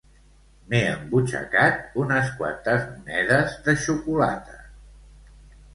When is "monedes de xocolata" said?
2.95-4.61